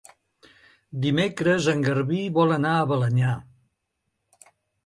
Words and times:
Dimecres 1.03 1.69
en 1.75 1.85
Garbí 1.87 2.23
vol 2.39 2.57
anar 2.57 2.75
a 2.79 2.91
Balenyà. 2.93 3.35